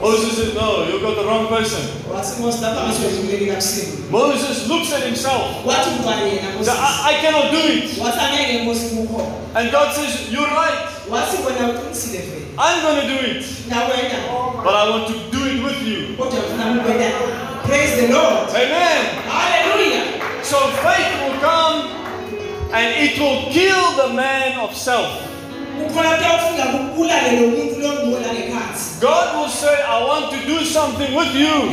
[0.00, 1.80] Moses says, No, you got the wrong person.
[2.12, 5.42] wathi nkosi lapha ngasiwedluleli kabuhlungu Moses looks at himself.
[5.66, 6.74] wathi kuba yena He says, Moses.
[6.78, 7.98] I, I cannot do it.
[7.98, 10.78] wathi angeke nkosi kukhona And God says, You're right.
[11.10, 13.44] wathi wena uqinisile vele I'm going to do it.
[14.64, 16.16] But I want to do it with you.
[16.16, 17.10] kodwa ngifuna ukubena
[17.66, 19.04] praise the lord Amen.
[19.32, 20.00] haleluya
[20.42, 21.88] So faith will come
[22.72, 25.08] and it will kill the man of self.
[29.00, 31.70] God will say, I want to do something with you.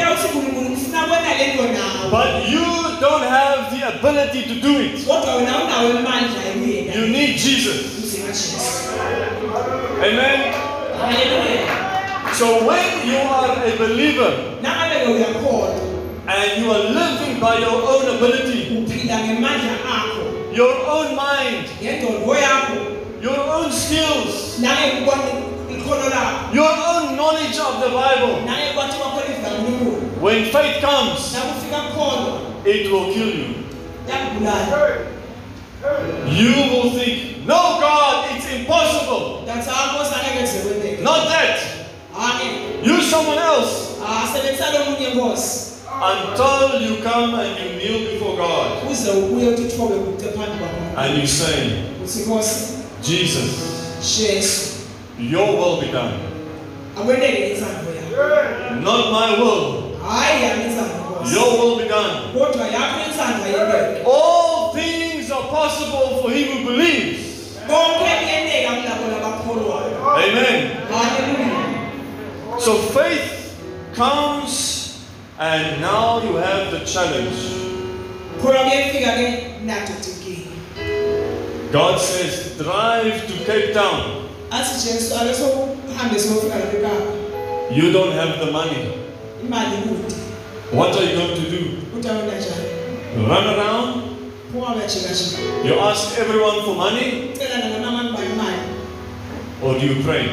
[2.12, 2.66] But you
[3.02, 5.08] don't have the ability to do it.
[6.96, 8.16] You need Jesus.
[10.04, 10.54] Amen.
[12.34, 14.34] So when you are a believer
[16.28, 18.86] and you are living by your own ability,
[20.54, 21.66] your own mind,
[23.22, 26.54] your own skills, nangekhono lakho.
[26.54, 32.40] Your own knowledge of the Bible, nangekwathi kwakho livila nkulunkulu when faith comes, nakufika kukholwa
[32.66, 33.48] it will kill you.
[36.28, 39.42] You will think, no, God, it's impossible.
[39.44, 41.60] ndathi akosi angeke kuze kwenzeke Not that.
[42.20, 43.72] angeke Use someone else.
[44.06, 45.68] Ah, Asebenzisa lo munye nkosi.
[46.02, 48.92] Until you come and you kneel before God.
[48.92, 50.98] Uze ubuye uthi uthobe kude phambi kwakho.
[50.98, 51.72] And you say,
[52.04, 53.50] uthi nkosi Jesus,
[54.02, 54.74] jesu
[55.20, 56.14] your will be done.
[56.98, 59.98] akwenele intsando yakho Not my will,
[61.34, 62.34] your will be done.
[62.34, 67.20] kodwa yakho intsando ayendeke All things are possible for him who believes.
[67.68, 70.72] konke kuyendeka kulabo labakholwayo Amen.
[72.60, 73.56] So faith
[73.96, 75.06] comes,
[75.40, 77.38] and now you have the challenge.
[81.72, 84.24] God says, drive to Cape Town.
[84.52, 87.18] athi jesu ake sokuhambe siyofika lapha ekapa
[87.72, 88.98] You don't have the money.
[90.72, 91.82] What are you going to do?
[93.28, 94.04] Run around?
[94.54, 97.34] You ask everyone for money?
[97.34, 98.60] ucelana namama ngibani imali
[99.64, 100.24] Or do you pray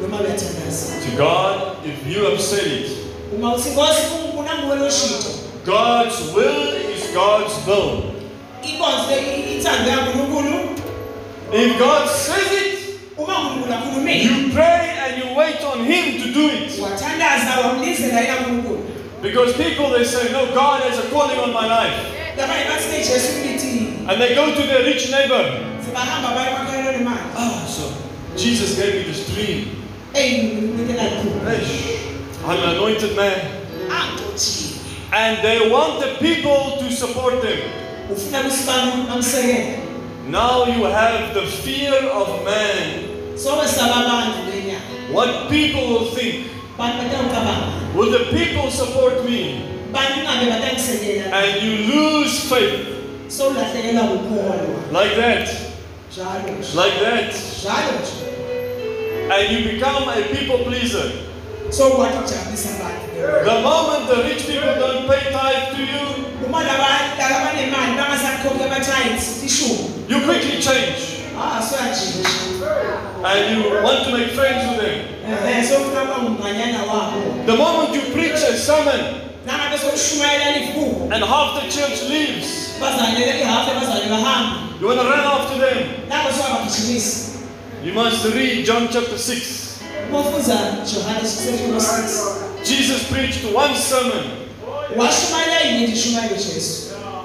[0.00, 2.90] to God if you have said it?
[3.34, 5.28] uma uthi nkosi unkulunkulu nanguwe loshito
[5.66, 8.10] God's will is God's will.
[11.52, 16.32] If God says it, uma unkulunkulu akhulumile you pray and you wait on Him to
[16.32, 16.78] do it.
[16.82, 18.80] wathandaza wamlizela yena nkulunkulu
[19.22, 21.96] Because people they say, No, God has a calling on my life.
[22.36, 25.44] labanye bathi nejesu kulithini And they go to their rich neighbor.
[25.86, 27.82] sebahamba baye bakhalelo nemali Ah, so
[28.36, 29.66] Jesus gave me this dream.
[30.14, 30.38] eyi
[30.76, 32.00] nikelalkhulu Eish,
[32.48, 33.40] I'm an anointed man.
[35.12, 37.58] And they want the people to support them.
[40.30, 43.10] Ufuna kusibani amsekele Now you have the fear of man.
[45.12, 46.46] What people will think.
[47.94, 49.62] Will the people support me?
[49.92, 52.86] bantu ingabe batangisekela And you lose faith.
[54.92, 55.48] Like that.
[56.74, 57.34] Like that.
[59.30, 61.10] And you become a people pleaser.
[61.70, 62.30] abantu
[63.44, 69.78] The moment the rich people don't pay tithe to you, uma labanemali bangasakhokhi amathayithi ishumi
[70.08, 70.98] you quickly change.
[71.38, 72.28] ah soyajika
[73.22, 75.64] And you want to make friends with them.
[75.68, 79.00] sofuna kuba ngumnganyana wabo The moment you preach a sermon
[79.46, 82.48] nangabe sokushumayela livuko and half the church leaves,
[82.80, 85.78] bazalele ihafu bazale bahambe you want to run after them.
[87.84, 89.70] You must read John chapter 6.
[90.08, 90.54] umofunza
[90.94, 94.24] johane sisehluko 6 Jesus preached one sermon,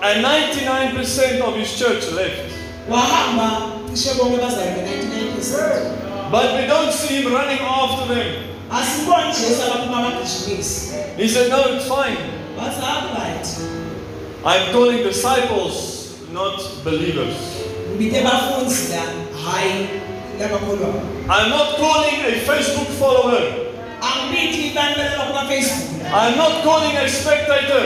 [0.01, 2.51] and 99% of his church left.
[2.89, 3.61] wahamba
[3.93, 8.27] cishe bonke bazalwe 99 But we don't see him running after them.
[8.71, 12.17] asiboni jesu abaphuma abagijimisi He said, No, it's fine.
[14.45, 17.35] I'm calling disciples, not believers.
[17.95, 19.01] ngibithe bafunzi la
[19.51, 19.87] hhayi
[20.39, 23.41] labakholwayo I'm not calling a Facebook follower.
[26.13, 27.83] I'm not calling a spectator.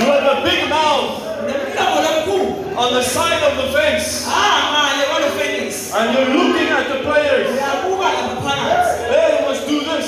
[0.00, 1.22] You have a big mouth
[2.76, 4.26] on the side of the fence,
[5.94, 7.48] and you're looking at the players.
[9.10, 10.06] Hey, you must do this.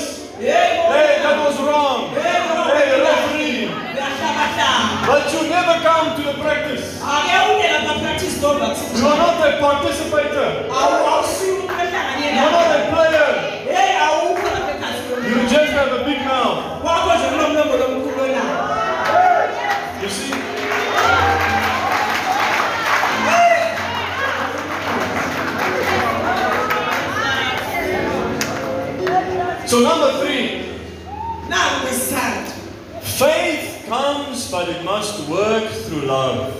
[0.93, 1.99] Hey, that was wrong.
[2.73, 3.69] Hey, referee.
[5.07, 6.85] But you never come to the practice.
[8.99, 10.47] You are not a participator.
[12.33, 13.22] You are not a player.
[29.73, 30.69] So number three,
[31.81, 32.53] kwesithathu
[33.01, 36.53] faith comes, but it must work through love.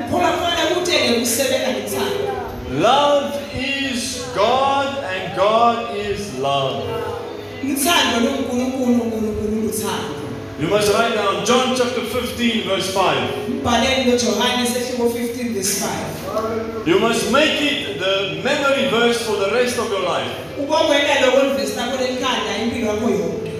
[0.00, 2.32] ukholwa kufanele kutenge kusebenza ngethando
[2.70, 6.84] Love is God, and God is love.
[10.64, 13.16] Uthando lunkulunkulu unkulunkulu luthando You must write down John chapter 15, verse 5.
[13.60, 19.50] mbhaleni lojohane sehluko 15 verse 5 You must make it the memory verse for the
[19.54, 20.30] rest of your life.
[20.58, 23.50] ubongwena loko livesi lakho lelikhanda impilo yakho yonke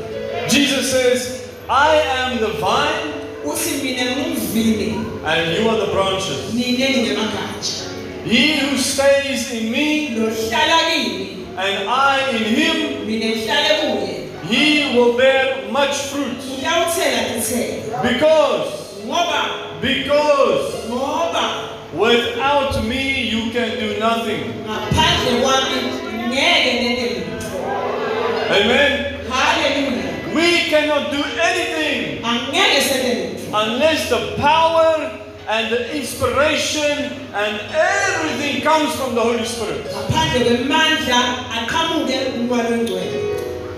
[0.49, 4.95] Jesus says, I am the vine, uthi mina ngumvini
[5.25, 6.53] and you are the branches.
[8.25, 10.09] He who stays in me,
[11.57, 16.39] and I in him, mina ngihlale kuye he will bear much fruit.
[18.03, 19.01] Because,
[19.81, 20.75] because
[21.95, 24.43] without me you can do nothing.
[24.67, 25.79] ngaphandle kwami
[26.29, 27.59] ngeke nente lutho
[28.51, 28.93] Amen.
[29.31, 35.11] haleluya We cannot do anything angeke sente lutho unless the power
[35.49, 36.99] and the inspiration
[37.35, 39.85] and everything comes from the Holy Spirit.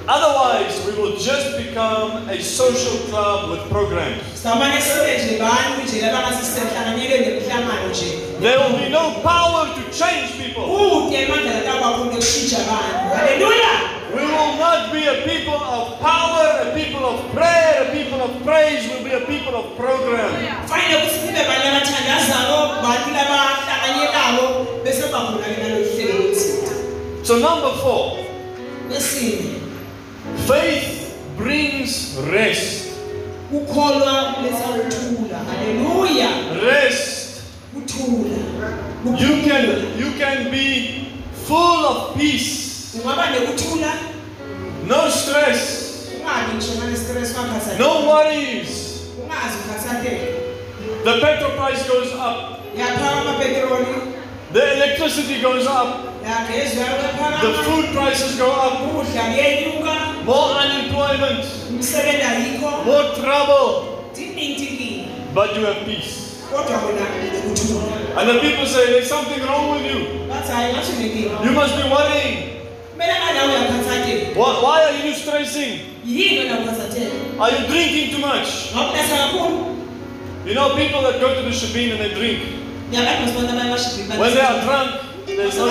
[0.09, 4.23] Otherwise, we will just become a social club with programs.
[4.43, 8.07] sawumane sibe nje bantu nje labangathi sihlanganyele nemihlangano nje
[8.41, 10.63] There will be no power to change people.
[13.15, 13.73] haleluya
[14.17, 18.31] We will not be a people of power, a people of prayer, a people of
[18.45, 18.89] praise.
[18.89, 20.31] We'll be a people of program.
[20.63, 26.71] kufanele ukuthi sibe bantu abathandazayo bantu labahlanganyelayo bese bakhona-ke nalolu hlelo loluthina
[27.27, 28.17] So, number four,
[28.89, 29.66] kwesine
[30.47, 32.87] faith brings rest.
[33.51, 36.29] kukholwa kuletha ukuthula haleluya.
[36.67, 37.43] Rest.
[37.75, 38.37] kuthula
[39.07, 41.07] You can, you can be
[41.47, 43.93] full of peace, ungaba nekuthula?
[44.89, 48.83] No stress, ungabi ngisho nane-stress ungakhathazeki no worries.
[51.05, 52.61] The petrol price goes up,
[54.53, 58.81] the electricity goes up, the food prices go up,
[60.27, 61.45] more unemployment,
[62.85, 64.05] more trouble,
[65.35, 66.23] but you have peace.
[66.51, 67.01] kodwa wona
[67.33, 70.29] nekuthula And the people say there's something wrong with you.
[70.29, 72.57] bathi hayi ngathi unenkinga You must be worrying.
[74.35, 75.81] Why, why are you stressing?
[76.07, 77.11] yini wena ukhathazekile
[77.41, 78.49] Are you drinking too much?
[80.47, 82.39] You know, people that go to the shebeen and they drink,
[82.91, 84.91] ngiyabani masibona abanye bashibhi when they are drunk,
[85.27, 85.67] there's no.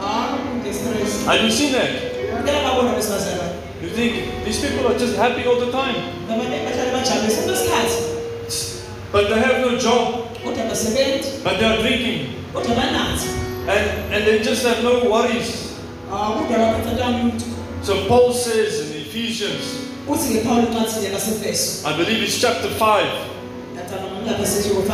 [0.00, 0.38] Ah,
[0.72, 3.53] stress Have you seen that?
[3.84, 6.92] Ngeke babona besifazane You think these people are just happy all the time, ngabantu bahlale
[6.92, 8.02] bajabulisa kwesikhathi
[9.12, 10.28] but they have no job,
[11.44, 15.74] but they are drinking, and, and they just have no worries.
[16.10, 17.44] Kodwa bakhathatanga umuntu
[17.82, 19.62] So Paul says in Ephesians,
[20.08, 23.06] uthi-ke phawulo ucathile ngasefeso I believe it's chapter 5,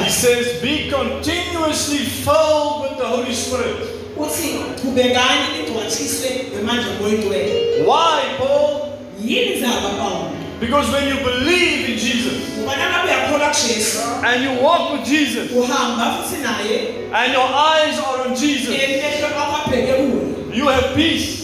[0.04, 3.76] he says, Be continuously filled with the Holy Spirit.
[4.16, 8.79] uthi qhubekani nigcwatshiswe ngemandla moyintwele Why, Paul?
[9.24, 14.64] Yini zaba pawulo Because when you believe in Jesus ngoba nangabe uyakholwa kujesu and you
[14.64, 17.10] walk with Jesus uhamba futhi naye.
[17.12, 21.40] and your eyes are on Jesus, emehlo akho abheke kuye you have peace.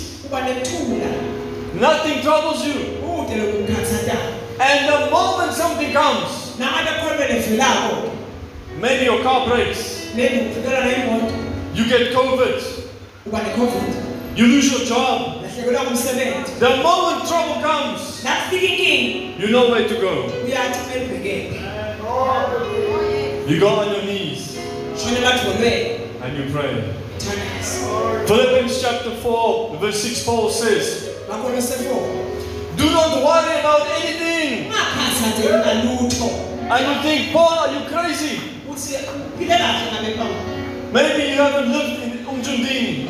[1.81, 2.75] Nothing troubles you.
[4.59, 8.11] And the moment something comes, nangabe ekhonweni evelako
[8.81, 11.35] maybe your car breaks, maybe uphukelwa nayimoto
[11.75, 12.63] you get COVID,
[14.37, 15.36] you lose your job.
[15.57, 18.23] The moment trouble comes,
[19.39, 20.31] you know where to go.
[20.45, 21.61] uyathi kumele ubhekele
[23.49, 24.59] You go on your knees
[26.23, 26.83] and you pray.
[28.27, 31.09] Philippians chapter 4, verse 6, Paul says,
[32.77, 34.71] Do not worry about anything.
[36.69, 38.41] And you think, Paul, are you crazy?
[38.71, 38.95] uthi
[39.39, 40.41] phile kahle ngabe pawulo
[40.93, 43.09] Maybe you haven't lived in Umjundini.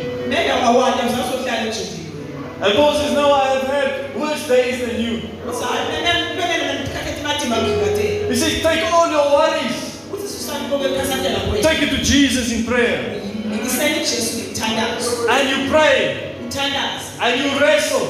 [2.61, 5.13] Maybe awawadi awusazohlala And Paul says, No, I have had worse days than you.
[5.49, 9.77] uthi hayi mina kumele ndikhakethi matimba ngikade He says, Take all your worries,
[10.15, 13.01] uthi susani konke kukhasathela kwenu take it to Jesus in prayer.
[13.51, 16.17] nikiseni jesu ngimthandazo And you pray,
[17.21, 18.07] and you wrestle,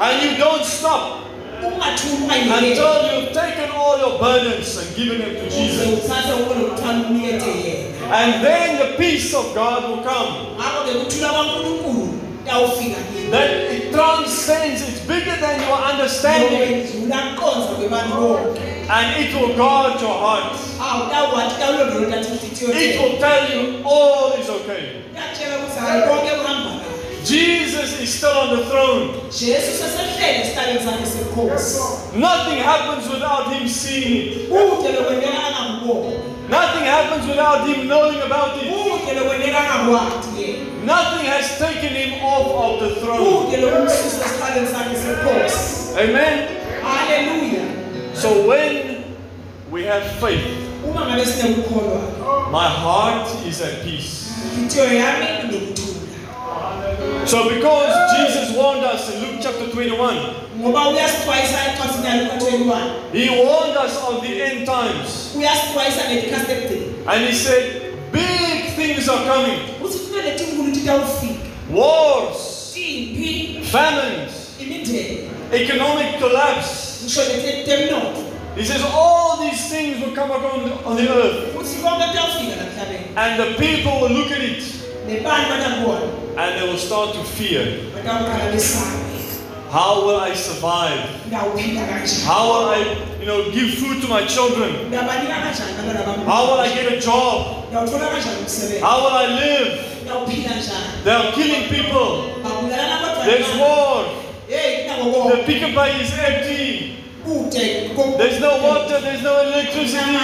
[0.00, 1.20] and you don't stop.
[1.64, 2.10] Until
[3.20, 6.04] you've taken all your burdens and given them to Jesus.
[6.04, 8.14] uthathe ukolo kuthwala unikethe yena.
[8.14, 10.54] And then the peace of God will come.
[13.30, 16.86] That it transcends, it's bigger than your understanding,
[18.90, 20.56] and it will guard your heart.
[22.72, 24.82] It will tell you all is okay.
[27.24, 29.08] Jesus is still on the throne.
[32.14, 34.50] Nothing happens without him seeing it.
[36.48, 38.68] Nothing happens without him knowing about it.
[40.84, 43.44] Kude lokwendeka angakwazi yena Nothing has taken him off of the throne.
[43.46, 46.48] kude lokumsusa esitaleni sakhe sebukhosi Amen.
[46.82, 48.14] Hallelujah.
[48.14, 49.04] So when
[49.70, 50.44] we have faith,
[51.26, 54.30] sinekukholwa um my heart is at peace.
[54.56, 55.94] inhliziyo yami inokuthula
[57.26, 62.78] So because Jesus warned us in Luke chapter 21, ngoba uyasixwayisa encwadini yaluka 21
[63.12, 65.30] he warned us of the end times.
[65.38, 67.64] uyasixwayisa ngedikhathi ekudeni And he said,
[68.12, 69.58] big things are coming.
[70.14, 71.34] Uthi kumele tinkulu titawufika
[71.72, 72.74] Wars,
[73.72, 77.00] famines, imindeni economic collapse.
[77.04, 77.20] ngisho
[78.56, 81.56] He says all these things will come upon on the earth.
[81.56, 84.62] uthi konke kuyawufika la emhlabeni And the people will look at it.
[85.08, 86.06] Nebantu batangibona
[86.36, 87.62] and they will start to fear.
[89.74, 91.02] How will I survive?
[91.32, 92.78] How will I,
[93.18, 94.92] you know, give food to my children?
[94.92, 97.72] How will I get a job?
[97.72, 97.82] How
[99.02, 99.68] will I live?
[101.02, 102.38] They are killing people.
[103.26, 104.14] There's war.
[104.46, 107.02] The kunako Pick n Pay is empty.
[108.16, 109.00] There's no water.
[109.00, 110.14] There's no electricity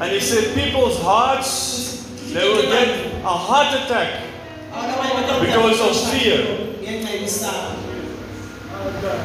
[0.00, 2.88] And he said, people's hearts, they will get
[3.22, 4.24] a heart attack.
[5.40, 6.66] Because of fear.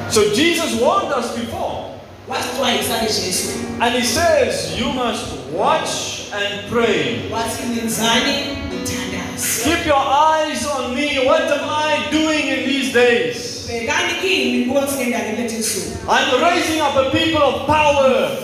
[0.10, 1.92] So Jesus warned us before.
[2.28, 7.30] wasixwayisa ke jesu And he says, You must watch and pray.
[7.30, 11.26] wathi nenzani nithandaze Keep your eyes on me.
[11.26, 13.68] What am I doing in these days?
[13.70, 18.38] bhekani kimi nibothi ngendaba lethe insuku I'm raising up a people of power.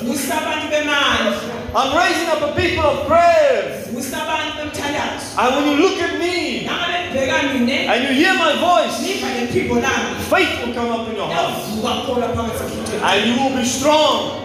[1.74, 3.86] I'm raising up a people of prayer.
[3.93, 8.34] vusa abantu bemthandazo And when you look at me nangabe nibheka mine and you hear
[8.36, 11.53] my voice, niva lempimbo lami faith will come up in your heart.
[11.53, 14.41] yavuka khola phakathi ekhithweni And you will be strong.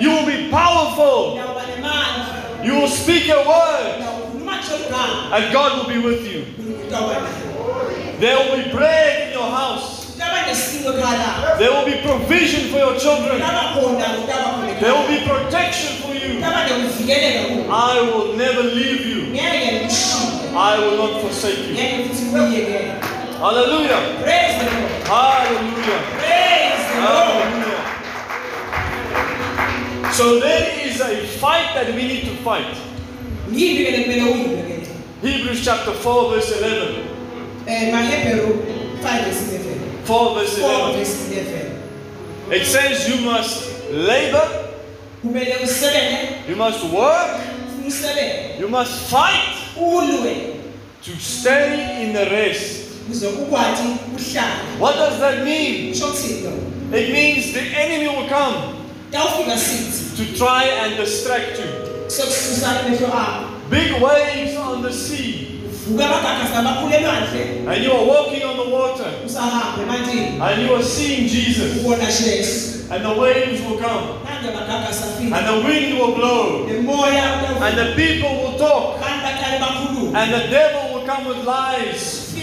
[0.00, 1.40] You will be powerful.
[2.64, 4.00] You will speak a word.
[4.00, 6.44] ngawukhuluma nje ogama And God will be with you.
[8.20, 10.14] There will be bread in your house.
[10.16, 13.38] ngaba nesiko ekhaya There will be provision for your children.
[13.40, 16.38] ngaba khona ngaba khona There will be protection for you.
[16.40, 19.20] ngaba nokuvikeleka kubo I will never leave you.
[20.56, 21.74] I will not forsake you.
[21.74, 22.92] ngeke futhi ngiyekele
[23.40, 24.00] Hallelujah.
[24.22, 26.00] praise the lord Hallelujah.
[26.18, 27.84] praise the lord Hallelujah.
[30.12, 32.76] So there is a fight that we need to fight.
[33.52, 34.86] yini ke kumele uyibhekele
[35.22, 36.94] Hebrews chapter 4, verse 11.
[37.66, 38.48] eh mahebheru
[39.02, 41.00] 5 verse 11 4 verse 11.
[42.52, 44.46] It says you must labor,
[46.48, 47.40] you must work,
[48.60, 50.54] you must fight ulwe.
[51.04, 52.80] to stay in the rest.
[53.06, 53.82] ukuze ukwathi
[54.16, 54.80] uhlale.
[54.80, 55.92] What does that mean?
[55.92, 58.54] kusho kuthini lokho It means the enemy will come
[60.16, 61.64] to try and distract you.
[62.08, 63.44] sokususana amehlo akho.
[63.70, 68.70] Big waves on the sea, vuka abagagasi abakhulu elwandle and you are walking on the
[68.70, 69.04] water,
[70.40, 71.84] and you are seeing Jesus,
[72.90, 77.94] and the waves will come, nange abagagasi afika and the wind will blow, and the
[77.96, 82.34] people will talk, abantu baqale bakhulume and the devil will come with lies.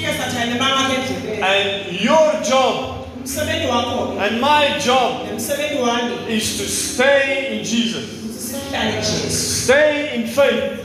[1.41, 3.07] And your job
[4.19, 5.27] and my job
[6.27, 10.79] is to stay in Jesus, ukuthi sihlale jesu stay in faith.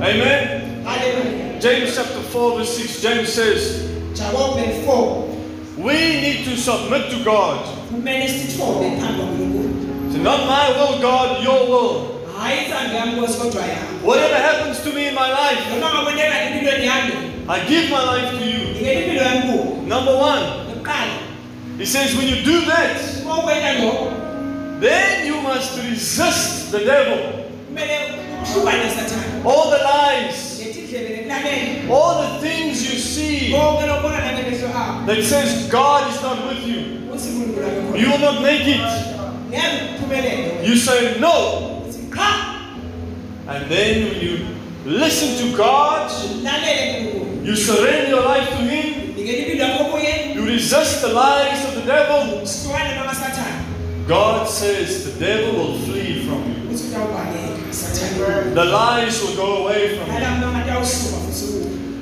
[0.00, 1.60] Amen.
[1.60, 5.39] James chapter 4, verse 6, James says, jakobe 4
[5.78, 7.58] We need to submit to God.
[7.90, 9.70] kumele sithombe phambi kwankulunkulu
[10.12, 12.06] So, not my will, God, your will.
[12.38, 16.40] hhayi inthando yami nkosi kodwa yami Whatever happens to me in my life, noma ngakwenteka
[16.42, 17.12] empilweni yami
[17.48, 18.68] I give my life to you.
[18.68, 20.42] ngikele impilo yami kuwo Number one,
[21.78, 24.12] he says, when you do that, uma ukwenza lokho
[24.80, 27.18] then you must resist the devil.
[27.68, 27.98] kumele
[28.44, 30.49] uhlukane sathane All the lies,
[31.90, 36.66] all the things you see konke lokubona nangemehlo akho that says God is not with
[36.66, 36.80] you.
[37.08, 38.80] ukuthi unkulunkulu akekho You will not make it.
[40.64, 41.66] You say no.
[43.48, 44.46] And then when you
[44.84, 46.10] listen to God,
[47.44, 51.74] you surrender your life to Him, nikele impilo yakho kuye you resist the lies of
[51.74, 52.46] the devil,
[54.06, 57.59] God says the devil will flee from you.
[58.54, 60.12] The lies will go away from you.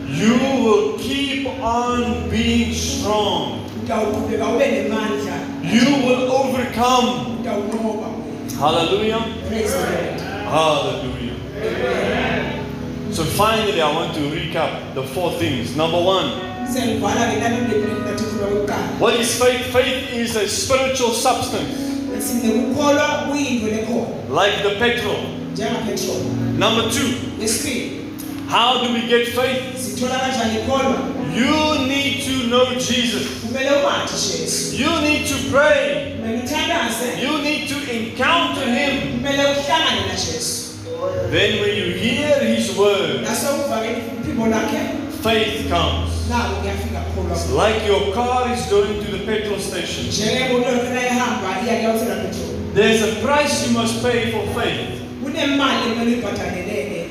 [0.09, 3.69] You will keep on being strong.
[5.63, 7.45] You will overcome.
[8.59, 9.21] Hallelujah.
[10.49, 11.35] Hallelujah.
[13.13, 15.77] So finally, I want to recap the four things.
[15.77, 16.27] Number one,
[19.01, 19.73] what is faith?
[19.73, 21.71] Faith is a spiritual substance,
[24.31, 25.38] like the petrol.
[25.57, 27.15] Number two,
[28.49, 29.77] how do we get faith?
[29.79, 30.99] sithola kanjani ikholwa
[31.35, 33.23] You need to know Jesus.
[33.47, 36.15] kumele umathi jesu You need to pray.
[37.23, 39.13] You need to encounter Him.
[39.13, 40.69] kumele uhlangane na jesu
[41.31, 44.81] Then, when you hear His word, nasokuvakela iphimbo lakhe
[45.23, 46.11] faith comes.
[46.31, 50.05] nako kuyafika kukholwa It's like your car is going to the petrol station.
[50.07, 55.01] njengemoto yakhe nayihamba iya kuyawuthenga petroli There's a price you must pay for faith.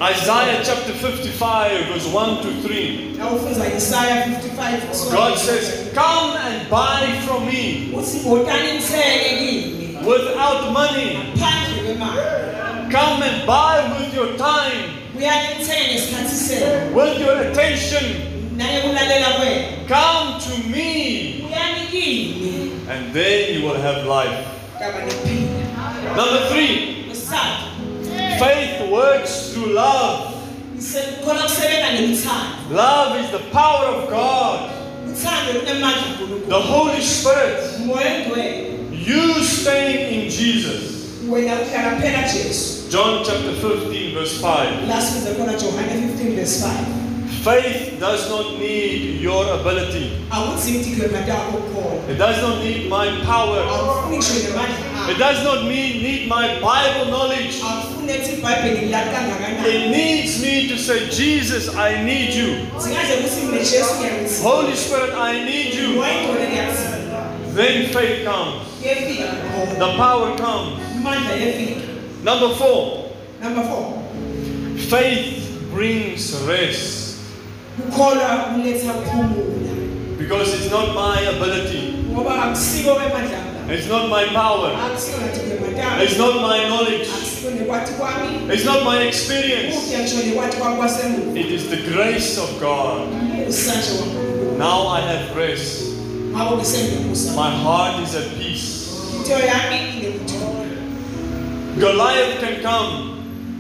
[0.01, 3.13] Isaiah chapter 55, verse 1 to 3.
[3.17, 7.89] nawufunza isaya 55 God says, Come and buy from me.
[7.93, 11.17] Uthi botani nithenge kimi without money.
[12.91, 18.05] Come and buy with your time, uyani nithenge ngesikhathi senu with your attention.
[19.87, 21.41] Come to me,
[22.89, 24.45] and then you will have life.
[26.17, 27.05] Number three,
[28.39, 30.33] faith works through love.
[30.77, 34.59] ise- khona kusebenza ngemithando Love is the power of God,
[35.11, 37.57] uthando lunemandla nkulunkulu the Holy Spirit.
[39.07, 40.81] You staying in Jesus
[41.29, 44.87] wena uhlala phela jesu John chapter 15, verse 5.
[44.87, 46.71] la sibiza khona johane 15 verse 5
[47.43, 50.11] Faith does not need your ability.
[50.31, 53.63] akudzingi ukuthi igwema takho kukhona It does not need my power.
[55.07, 57.55] Awufuni ngisho nemandla It does not mean need my Bible knowledge.
[57.63, 62.49] awufuni ethi ibhayibheli ngilali kangakanani It needs me to say, Jesus, I need you.
[62.79, 66.03] zingaze ukuthi mine jesu ngiyakudzinga Holy Spirit, I need you.
[67.55, 68.63] Then faith comes.
[69.79, 70.79] The power comes.
[72.23, 73.09] Number four,
[73.41, 73.93] number 4
[74.89, 77.15] faith brings rest.
[77.77, 81.93] kukholwa kuletha ukuphumula Because it's not my ability.
[83.67, 84.69] Ngoba akusiko kwemandla ami It's not my power.
[84.85, 87.07] akusiko nathi kwemandla It's not my knowledge.
[87.17, 89.75] akusiko nekwati kwami It's not my experience.
[89.77, 93.07] ukuya ngisho nekwati kwami kwasemuva It is the grace of God.
[94.57, 95.83] Now I have rest.
[96.33, 98.87] My heart is at peace.
[99.17, 100.65] into yami inekuthula
[101.79, 103.13] Goliath can come.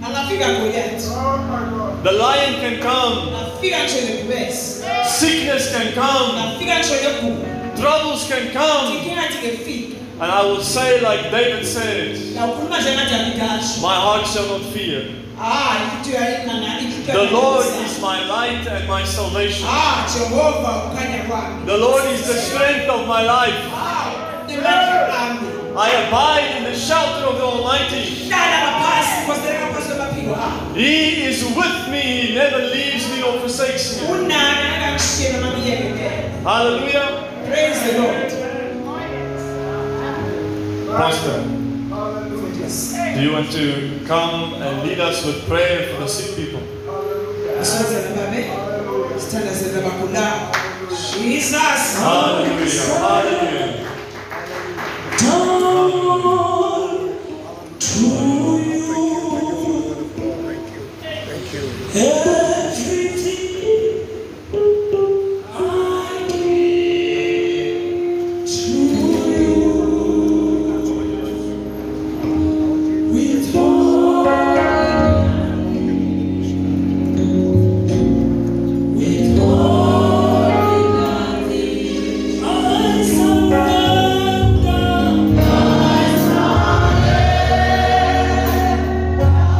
[0.05, 3.15] angafika goliathi oh, The lion can come.
[3.37, 4.83] angafika ngisho negubesi
[5.19, 6.37] Sickness can come.
[7.77, 9.97] Angafika ngisho neguma Troubles can come.
[10.19, 15.01] And I will say, like David said, ngawukhuluma njengathi angikasho My heart shall not fear.
[16.13, 19.65] yayingana The Lord is my light and my salvation.
[19.69, 23.55] ah jehova ukukhanya kwami The Lord is the strength of my life.
[25.11, 25.47] ami
[25.77, 28.25] I abide in the shelter of the Almighty.
[28.25, 32.01] hlala ngaphansi ngikhoselela ngaphansi kwemaphiko ami He is with me.
[32.01, 34.07] He never leaves me or forsakes me.
[34.09, 37.26] unani angakushiye noma ngiyekekele Hallelujah.
[37.47, 38.29] Praise the Lord.
[40.97, 41.37] Pastor,
[43.15, 46.61] do you want to come and lead us with prayer for the sick people?
[51.13, 51.99] Jesus.
[51.99, 52.83] Hallelujah.
[52.99, 53.87] Hallelujah.